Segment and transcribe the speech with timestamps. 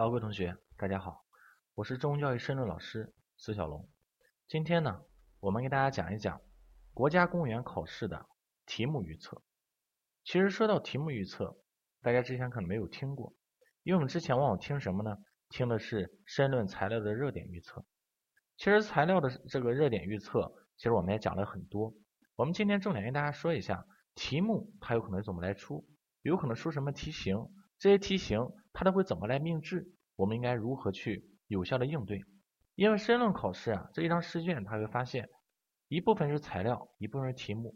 [0.00, 1.26] 好，各位同学，大家好，
[1.74, 3.86] 我是中公教育申论老师孙小龙。
[4.48, 5.02] 今天呢，
[5.40, 6.40] 我们给大家讲一讲
[6.94, 8.24] 国家公务员考试的
[8.64, 9.42] 题目预测。
[10.24, 11.54] 其实说到题目预测，
[12.00, 13.34] 大家之前可能没有听过，
[13.82, 15.18] 因为我们之前往往听什么呢？
[15.50, 17.84] 听的是申论材料的热点预测。
[18.56, 21.92] 其实材料的这个热点预测，其实我们也讲了很多。
[22.36, 25.86] 我们今天重点跟大家说一下题目它有可能怎么来出，
[26.22, 27.36] 有可能出什么题型。
[27.80, 29.90] 这些题型它都会怎么来命制？
[30.14, 32.22] 我们应该如何去有效的应对？
[32.74, 35.28] 因为申论考试啊，这一张试卷，它会发现
[35.88, 37.74] 一部分是材料，一部分是题目。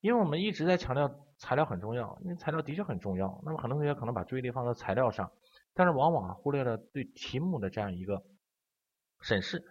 [0.00, 3.40] 因为我们一直在强调材料很重要，因为材料的确很重要。
[3.44, 5.32] 那么很多同学可能把注意力放在材料上，
[5.72, 8.22] 但是往往忽略了对题目的这样一个
[9.22, 9.64] 审视。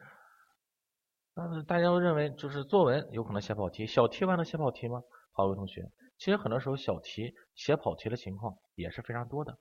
[1.36, 5.04] 但是，大家都认为就是作文有可能写跑题，小题完能写跑题吗？
[5.32, 5.84] 好，各位同学。
[6.18, 9.60] 其实很多时候小题写跑题的情况也是非常多的，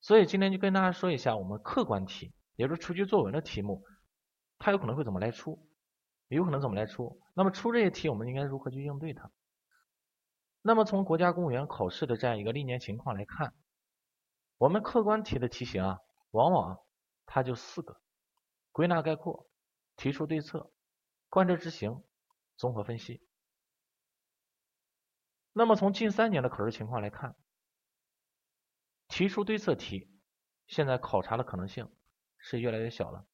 [0.00, 3.82] 所以今天就跟大家说一下我们客观题，也就是出题作文的题目，
[4.58, 5.66] 它有可能会怎么来出，
[6.28, 7.20] 有可能怎么来出。
[7.34, 9.32] 那么出这些题，我们应该如何去应对它？
[10.60, 13.54] 那么从国家公务员考试的这样一个历年情况来看，
[14.58, 15.98] 我们客观题的题型啊，
[16.32, 16.78] 往往
[17.24, 18.00] 它就四个：
[18.72, 19.48] 归纳概括、
[19.96, 20.70] 提出对策、
[21.30, 22.04] 贯彻执行、
[22.56, 23.22] 综合分析。
[25.58, 27.34] 那么从近三年的考试情况来看，
[29.08, 30.08] 提出对策题
[30.68, 31.90] 现在考察的可能性
[32.36, 33.26] 是越来越小了。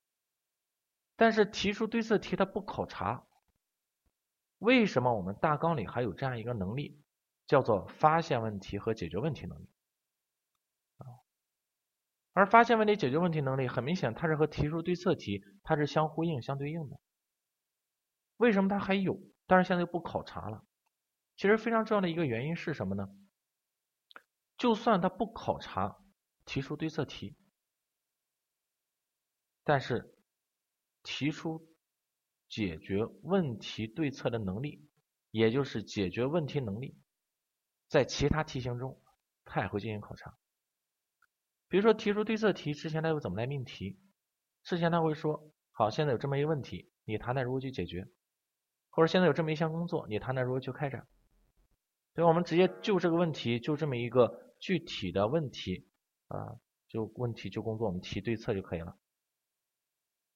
[1.17, 3.27] 但是提出对策题它不考察，
[4.57, 6.99] 为什么我们大纲里还有这样一个能力，
[7.47, 9.69] 叫做发现问题和解决问题能力？
[12.33, 16.99] 而发现问题、解决问题能力很明显，它是和提出对策题它是相呼应、相对应的。
[18.39, 20.65] 为什么它还有，但是现在又不考察了？
[21.37, 23.09] 其实非常重要的一个原因是什么呢？
[24.57, 25.99] 就算他不考察
[26.45, 27.37] 提出对策题，
[29.65, 30.17] 但是
[31.03, 31.75] 提出
[32.49, 34.89] 解决问题对策的能力，
[35.33, 36.97] 也就是解决问题能力，
[37.89, 39.03] 在其他题型中
[39.45, 40.39] 他也会进行考察。
[41.67, 43.99] 比如说提出对策题之前他又怎么来命题？
[44.63, 48.07] 之前他会说：好，现在有这么一个问题，你谈谈如何去解决？
[48.91, 51.09] 或者现在有这么一项工作，你谈谈如何去开展？
[52.15, 55.89] 所以，我们直接就这个问题，就这么一个具体的问题
[56.29, 58.97] 啊，就问题就工作，我们提对策就可以了。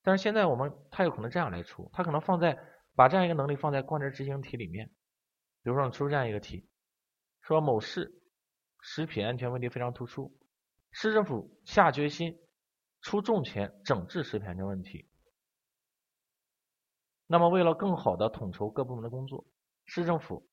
[0.03, 2.59] 但是现在我们它有可能这样来出，它可能放在
[2.97, 4.89] 把这样一个能力放在贯彻执行题里面。
[5.63, 6.69] 比如说你，出这样一个题，
[7.43, 8.21] 说某市
[8.81, 10.37] 食品安全问题非常突出，
[10.91, 12.41] 市政府下决心
[13.03, 15.09] 出重拳整治食品安全问题。
[17.29, 19.47] 那么为了更好的统筹各部门的工作，
[19.85, 20.49] 市政府。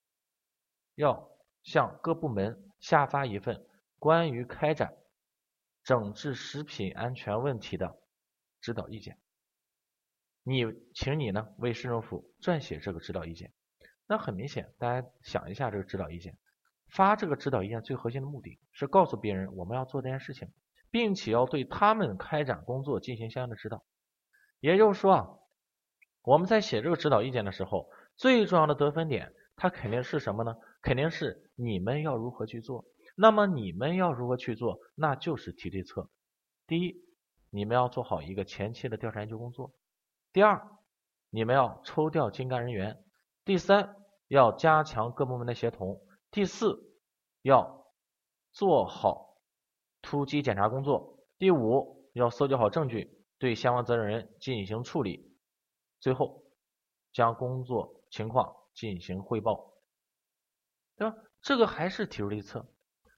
[0.95, 1.29] 要
[1.61, 3.66] 向各部门下发一份
[4.00, 4.95] 关于开展
[5.83, 8.00] 整治食品安全问题的
[8.61, 9.19] 指导意见。
[10.44, 13.51] 你，请你呢为市政府撰写这个指导意见。
[14.07, 16.38] 那很明显，大家想一下这个指导意见，
[16.88, 20.51] 发这个指导意见最核心的目的是告诉别人我们要做这件事情，
[20.91, 23.84] 并且要对他们开展工作进行相应的指导。
[24.59, 25.28] 也就是说啊，
[26.22, 29.34] 我们在写这个指导意见的时候，最重要的得分点。
[29.57, 30.57] 它肯定是什么呢？
[30.85, 32.85] 肯定是你们要如何去做。
[33.18, 34.79] 那么你们要如何去做？
[34.94, 36.12] 那就是提对策。
[36.68, 37.03] 第一，
[37.50, 39.73] 你们要做好一个前期的调查研究工作；
[40.31, 40.62] 第二，
[41.31, 42.94] 你们要抽调精干人员；
[43.44, 43.96] 第三，
[44.28, 45.96] 要加强各部门的协同；
[46.29, 46.79] 第四，
[47.41, 47.88] 要
[48.52, 49.40] 做好
[50.03, 55.31] 突击检查工作；第五，要搜集好证据，对相关责任人进行处理；
[56.00, 56.44] 最后，
[57.12, 58.56] 将工作情况。
[58.75, 59.72] 进行汇报，
[60.97, 61.16] 对吧？
[61.41, 62.67] 这个还是提出对策，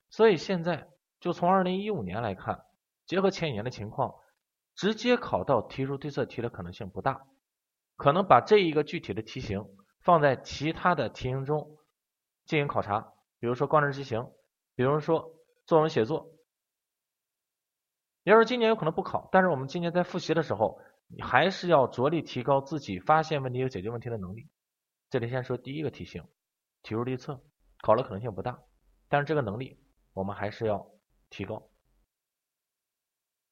[0.10, 0.90] 所以现在
[1.20, 2.66] 就从二零一五年来看，
[3.06, 4.16] 结合前几年的情况，
[4.76, 7.26] 直接考到提出对策题的可能性不大，
[7.96, 9.64] 可能把这一个具体的题型
[10.02, 11.78] 放在其他的题型中
[12.46, 14.32] 进行考察，比如说贯彻执行，
[14.76, 15.32] 比如说
[15.66, 16.34] 作文写作。
[18.24, 24.50] 要是今年有可能不考，但是我们今年在复习的时候，你还是要着力提高自己发现问题和解决问题的能力。
[25.10, 26.26] 这里先说第一个题型，
[26.84, 27.42] 提出对策，
[27.82, 28.60] 考的可能性不大，
[29.08, 29.80] 但是这个能力
[30.14, 30.90] 我们还是要
[31.30, 31.70] 提高。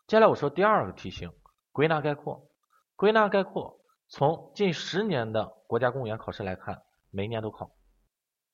[0.07, 1.31] 接下来我说第二个题型，
[1.72, 2.50] 归纳概括。
[2.95, 7.75] 归纳概括从近十年的国家公务员考试来看，每年都考，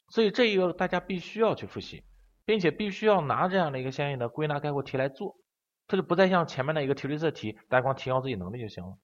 [0.10, 2.04] 所以这一个大家必须要去复习，
[2.44, 5.38] 并且必须要拿这样的一个相应的归纳概括题来做，
[5.88, 8.98] 它就不再像前面的一个提对策题，大家光提高自己能力就行了。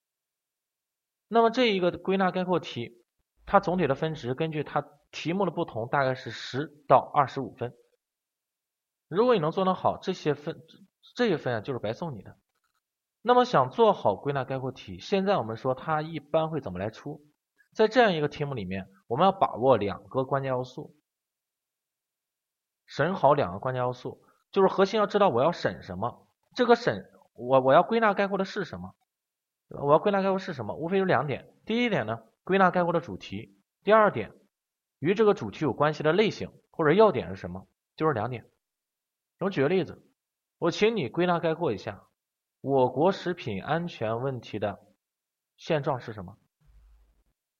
[1.27, 3.03] 那么这一个归纳概括题。
[3.47, 7.73] 它总体的分值根据它题目的不同，大概是十到二十五分。
[9.07, 10.61] 如果你能做得好，这些分
[11.15, 12.37] 这一分啊就是白送你的。
[13.21, 17.25] 那么想做好归纳概括题，现在我们说它一般会怎么来出？
[17.73, 20.95] 在这样一个题目里面，我们要把握两个关键要素，
[22.85, 24.21] 审好两个关键要素，
[24.51, 28.93] 就是核心要知道我要审什么，这个审我我要归纳概括的是什么，
[29.69, 30.75] 我要归纳概括是什么？
[30.75, 33.53] 无非有两点，第一点呢，归纳概括的主题；
[33.83, 34.33] 第二点，
[34.99, 37.67] 与这个主题有关系的类型或者要点是什么？
[37.97, 38.49] 就是两点。
[39.39, 40.01] 我举个例子，
[40.57, 42.07] 我请你归纳概括一下
[42.61, 44.79] 我国食品安全问题的
[45.57, 46.37] 现状是什么？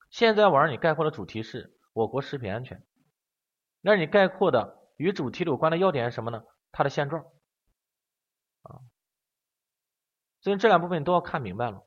[0.10, 2.82] 现在我让你概括的主题是我国食品安全，
[3.82, 6.44] 那你概括的与主题有关的要点是什么呢？
[6.72, 7.24] 它的现状
[8.62, 8.80] 啊，
[10.40, 11.84] 所以这两部分你都要看明白了。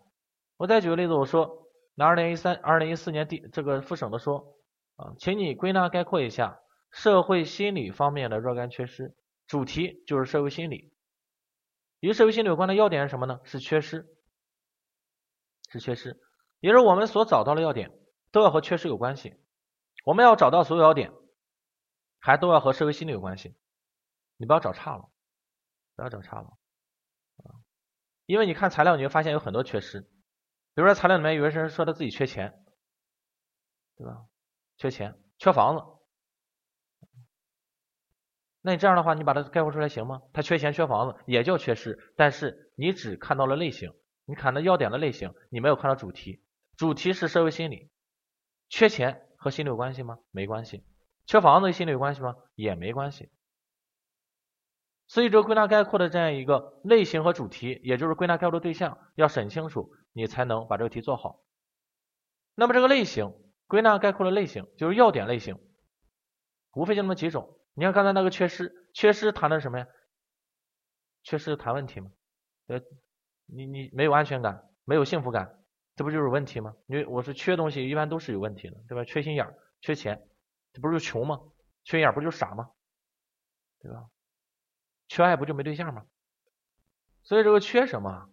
[0.59, 1.60] 我再举个例子，我说
[2.01, 4.57] 拿二零一三、二零一四年第这个复审的说
[4.97, 6.59] 啊，请你归纳概括一下
[6.91, 9.15] 社会心理方面的若干缺失，
[9.47, 10.95] 主题就是社会心理，
[11.99, 13.41] 与社会心理有关的要点是什么呢？
[13.45, 14.09] 是缺失，
[15.69, 16.19] 是缺失，
[16.61, 17.91] 也就是我们所找到的要点。
[18.33, 19.35] 都要和缺失有关系，
[20.05, 21.13] 我们要找到所有要点，
[22.19, 23.57] 还都要和社会心理有关系。
[24.37, 25.11] 你不要找差了，
[25.97, 26.45] 不要找差了
[27.43, 27.61] 啊！
[28.27, 30.09] 因为你看材料，你会发现有很多缺失。
[30.75, 32.55] 比如说材料里面有些人说他自己缺钱，
[33.97, 34.25] 对吧？
[34.77, 35.85] 缺钱，缺房子。
[38.63, 40.23] 那你这样的话，你把它概括出来行吗？
[40.33, 43.93] 他缺钱、缺房子也叫缺失，但是你只看到了类型，
[44.27, 46.43] 你看到要点的类型，你没有看到主题。
[46.77, 47.91] 主题是社会心理。
[48.69, 50.19] 缺钱和心理有关系吗？
[50.31, 50.85] 没关系。
[51.27, 52.37] 缺房子和心理有关系吗？
[52.55, 53.31] 也没关系。
[55.07, 61.43] 所以这个归纳概括的这样一个类型和主题，也就是归纳概括的对象，要审清楚，你才能把这个题做好。
[62.55, 63.33] 那么这个类型，
[63.67, 65.59] 归纳概括的类型就是要点类型，
[66.73, 67.59] 无非就那么几种。
[67.75, 69.87] 你看刚才那个缺失，缺失谈的什么呀？
[71.23, 72.11] 缺失谈问题吗？
[72.67, 72.81] 呃，
[73.47, 75.57] 你你没有安全感，没有幸福感。
[75.97, 76.75] 这不就是问题吗？
[76.87, 79.05] 因为我是缺东西，一般都是有问题的，对吧？
[79.05, 80.27] 缺心眼儿，缺钱，
[80.73, 81.41] 这不是就穷吗？
[81.85, 82.71] 缺心眼儿不就傻吗？
[83.81, 84.09] 对吧？
[85.09, 86.07] 缺爱不就没对象吗？
[87.23, 88.31] 所以这个缺什么？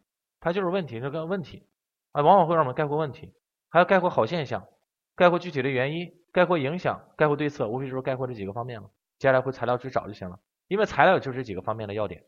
[0.47, 1.67] 它就是问题，这个问题
[2.13, 3.33] 啊，往往会让我们概括问题，
[3.67, 4.65] 还要概括好现象，
[5.13, 8.89] 概括具体的原因，概括影响，概括对策，无非就是概括这几个方面了。
[9.19, 10.39] 接下来回材料去找就行了，
[10.69, 12.23] 因为材料就是这几个方面的要点。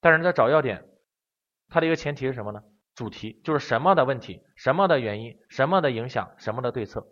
[0.00, 0.88] 但是在找要点，
[1.68, 2.62] 它的一个前提是什么呢？
[2.94, 7.04] 主题就是什么的问题，什么的原因，什么的影响，什么的对策。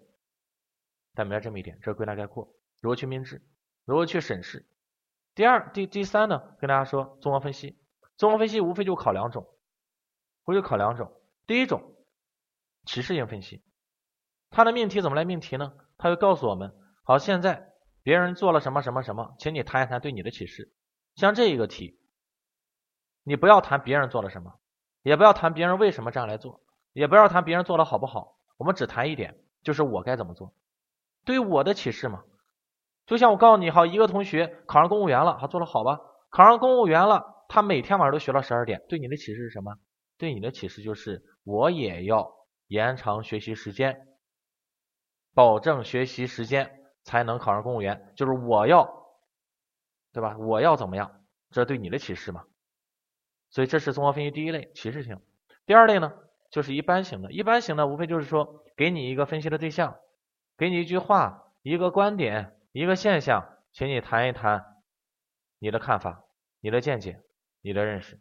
[1.16, 3.42] 但明白这么一点，这是归纳概括，如何去明治，
[3.84, 4.68] 如何去审视。
[5.34, 7.76] 第二、第第三呢，跟大家说综合分析。
[8.16, 9.48] 综合分析无非就考两种，
[10.48, 11.12] 无非考两种。
[11.46, 11.94] 第一种
[12.86, 13.62] 启示性分析，
[14.48, 15.74] 它的命题怎么来命题呢？
[15.98, 16.74] 它会告诉我们，
[17.04, 17.68] 好，现在
[18.02, 20.72] 别人做了什么什么什么，请你谈一谈对你的启示。
[21.16, 22.00] 像这一个题，
[23.24, 24.54] 你不要谈别人做了什么。
[25.02, 26.62] 也不要谈别人为什么这样来做，
[26.92, 30.54] 也不要谈别人做的好不好，我们只谈一点，就是我该怎么做，
[31.24, 32.24] 对我的启示嘛。
[33.06, 36.00] 就像我告诉你，好，一个同学考上公务员了，好做的好吧？
[36.30, 39.78] 考上公务员了，他每天晚上都学到十二点，对你的启示是什么？
[40.18, 42.34] 对你的启示就是我也要
[42.66, 44.06] 延长学习时间，
[45.32, 48.84] 保证学习时间才能考上公务员，就是我要，
[50.12, 50.36] 对吧？
[50.36, 51.24] 我要怎么样？
[51.50, 52.44] 这对你的启示嘛。
[53.50, 55.22] 所以这是综合分析第一类启示型，
[55.64, 56.12] 第二类呢
[56.50, 59.98] 就是一般型的，一般型的无非就是说给你一个分析的对象，
[60.58, 64.64] 给你一句话、一个观点、一个现象，请你谈一谈
[65.58, 66.24] 你的看法、
[66.60, 67.22] 你的见解、
[67.62, 68.20] 你的认识。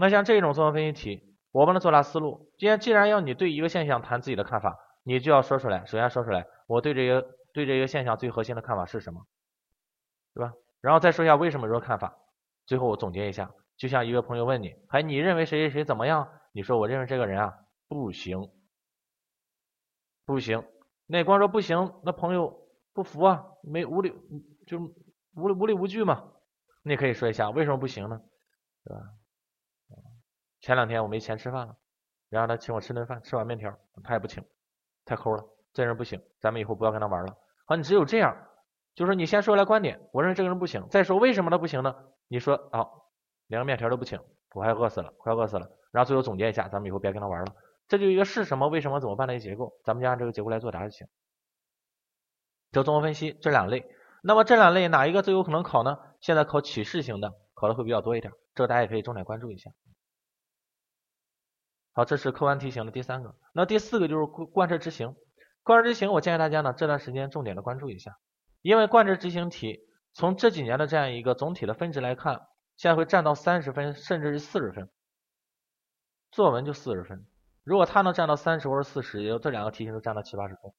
[0.00, 9.26] 那像这种综合分析题，我们的作答思路，既然既然要你对一个现象谈自己的看法，你就要说出来，首先说出来我对这个对这个现象最核心的看法是什么，
[10.34, 10.52] 对吧？
[10.80, 12.16] 然后再说一下为什么说看法。
[12.64, 16.28] 最后我总结一下，就像一个朋友问你，哎，你认为谁谁谁怎么样？
[16.52, 17.52] 你说我认为这个人啊
[17.88, 18.48] 不行，
[20.24, 20.62] 不行。
[21.06, 24.14] 那光说不行，那朋友不服啊，没无理
[24.68, 26.30] 就无无理无据嘛。
[26.84, 28.20] 你可以说一下为什么不行呢？
[28.84, 29.02] 对吧？
[30.60, 31.76] 前两天我没钱吃饭了，
[32.28, 34.44] 然后他请我吃顿饭，吃碗面条，他也不请，
[35.04, 37.36] 太抠了，这人不行，咱们以后不要跟他玩了。
[37.64, 38.36] 好，你只有这样，
[38.94, 41.94] 就是你先说来观点，我认为这个人不行，再说为什么他不行呢？
[42.26, 43.10] 你说好，
[43.46, 44.20] 连个面条都不请，
[44.54, 45.70] 我还饿死了，快饿死了。
[45.90, 47.54] 然后最后总结一下，咱们以后别跟他玩了。
[47.86, 51.06] 这就一个是什么、为什么、怎么办的一个结构，咱们就按这个结构来作答就行。
[52.70, 53.86] 这综合分析这两类，
[54.22, 55.96] 那么这两类哪一个最有可能考呢？
[56.20, 59.70] 现在考启示型的考的会比较多一点，这个大家也可以重点关注一下。
[61.98, 63.34] 好，这是客观题型的第三个。
[63.52, 65.16] 那第四个就是贯彻执行。
[65.64, 68.16] 贯彻执行，我建议大家呢这段时间重点的关注一下，
[68.62, 69.80] 因为贯彻执行题。
[70.14, 72.42] 从这几年的这样一个总体的分值来看，
[72.76, 74.88] 现在会占到三十分，甚至是四十分。
[76.30, 77.26] 作文就四十分，
[77.64, 80.72] 如果它能占到三十或者四十，也就这两个题型都占到七八十分。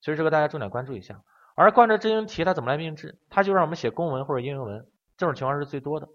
[0.00, 1.22] 所以这个大家重点关注一下。
[1.54, 3.20] 而贯彻执行题它怎么来命制？
[3.30, 4.84] 它就让我们写公文或者应用文，
[5.16, 6.08] 这种情况是最多的。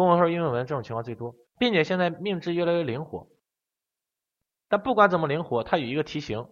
[0.00, 3.28] 公文或者应用文这种情况最多，并且现在命制越来越灵活。
[4.68, 6.48] 但不管怎么灵活，它有一个题型，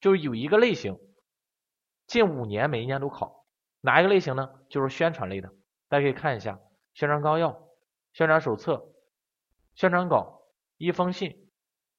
[0.00, 0.98] 就是有一个类型，
[2.06, 3.46] 近五年每一年都考，
[3.80, 4.50] 哪一个类型呢？
[4.68, 5.50] 就是宣传类的。
[5.88, 6.60] 大家可以看一下
[6.92, 7.62] 宣传纲要、
[8.12, 8.92] 宣传手册、
[9.74, 10.42] 宣传稿、
[10.76, 11.48] 一封信、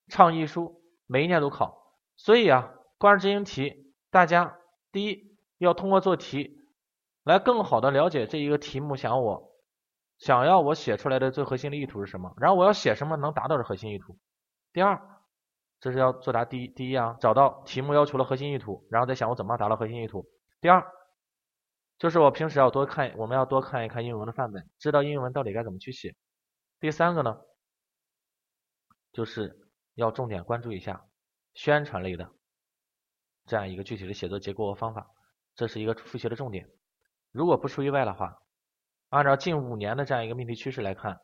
[0.08, 1.98] 倡议书，每一年都考。
[2.16, 4.60] 所以啊，关于执行题，大家
[4.92, 6.62] 第一要通过做题
[7.24, 9.51] 来更好的了解这一个题目，想我
[10.22, 14.18] 想要我写出来的最核心的意图是什么，然后我要写什么能达到这核心意图。
[14.72, 15.06] 第二。
[15.84, 20.30] 这是要作答第一第一啊，找到题目要求的核心意图，然后再想我怎么达到核心意图。
[20.62, 20.86] 第二，
[21.98, 26.16] 就是我平时要多看，我们要多看一看英文的范本，知道英文到底该怎么去写。
[26.80, 27.42] 第三个呢，
[29.12, 29.58] 就是
[29.96, 31.04] 要重点关注一下
[31.56, 32.32] 宣传类的
[33.48, 35.10] 这样一个具体的写作结构和方法，
[35.56, 36.70] 这是一个复习的重点。
[37.32, 38.38] 如果不出意外的话，
[39.12, 41.20] 按照近五年的这样一个命题趋势来看，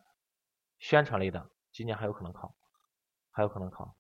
[0.78, 2.54] 宣传类的今年还有可能考，
[3.32, 3.96] 还有可能考。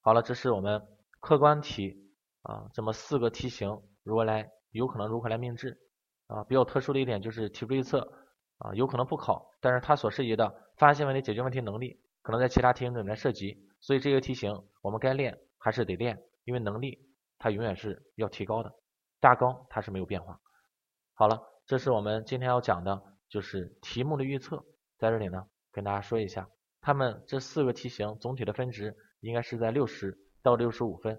[0.00, 0.80] 好了，这是我们
[1.18, 2.08] 客观题
[2.42, 5.76] 啊，这么四个题型如何来，有可能如何来命制
[6.28, 6.44] 啊？
[6.44, 8.12] 比较特殊的一点就是题目预测
[8.58, 16.96] 啊，有可能不考，但是它所涉及的发现问题、解决问题能力，可能在其他题型里面涉及，所以这个题型我们该练还是得练，因为能力
[17.38, 18.72] 它永远是要提高的，
[19.18, 20.38] 大纲它是没有变化。
[21.14, 24.64] 好了，这是我们今天要讲的，就是题目的预测，
[24.98, 26.46] 在这里呢跟大家说一下，
[26.80, 28.94] 他们这四个题型总体的分值。
[29.22, 31.16] 应该是在六十到六十五分，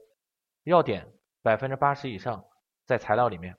[0.65, 2.43] 要点百分之八十以上
[2.86, 3.55] 在材料里面，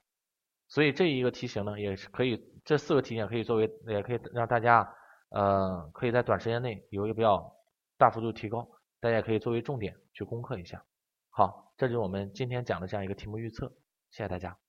[0.68, 4.86] 所以这一个题型呢也是可以，这四个题型可以作为，也可以让大家
[5.30, 7.56] 呃可以在短时间内有一个比较
[7.96, 8.68] 大幅度提高，
[9.00, 10.84] 大家可以作为重点去攻克一下。
[11.30, 13.72] 好，这就是我们今天讲的这样一个题目预测，
[14.10, 14.63] 谢谢大家。